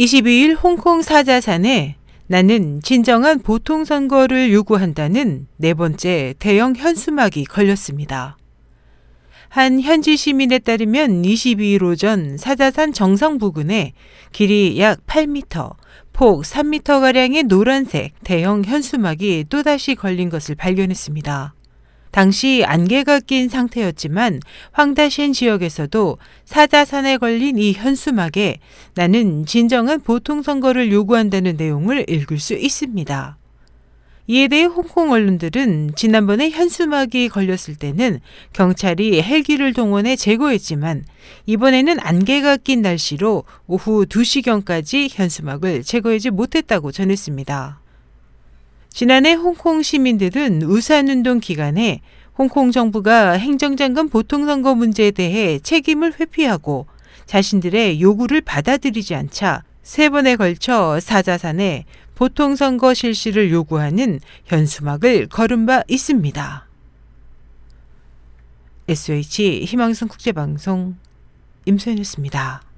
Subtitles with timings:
[0.00, 8.38] 22일 홍콩 사자산에 나는 진정한 보통 선거를 요구한다는 네 번째 대형 현수막이 걸렸습니다.
[9.50, 13.92] 한 현지 시민에 따르면 22일 오전 사자산 정상 부근에
[14.32, 15.74] 길이 약 8m,
[16.14, 21.52] 폭 3m가량의 노란색 대형 현수막이 또다시 걸린 것을 발견했습니다.
[22.10, 24.40] 당시 안개가 낀 상태였지만
[24.72, 28.58] 황다신 지역에서도 사자산에 걸린 이 현수막에
[28.94, 33.36] 나는 진정한 보통 선거를 요구한다는 내용을 읽을 수 있습니다.
[34.30, 38.20] 이에 대해 홍콩 언론들은 지난번에 현수막이 걸렸을 때는
[38.52, 41.04] 경찰이 헬기를 동원해 제거했지만
[41.46, 47.80] 이번에는 안개가 낀 날씨로 오후 2시경까지 현수막을 제거하지 못했다고 전했습니다.
[49.00, 52.02] 지난해 홍콩 시민들은 우산운동 기간에
[52.36, 56.86] 홍콩 정부가 행정장관 보통선거 문제에 대해 책임을 회피하고
[57.24, 66.68] 자신들의 요구를 받아들이지 않자 세 번에 걸쳐 사자산에 보통선거 실시를 요구하는 현수막을 걸은 바 있습니다.
[68.86, 70.96] SH 희망성 국제방송
[71.64, 72.69] 임소연이었습니다.